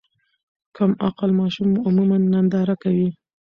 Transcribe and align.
کم 0.75 0.89
عقل 1.07 1.29
ماشومان 1.39 1.77
عموماً 1.87 2.17
ننداره 2.31 2.75
کوي. 2.83 3.09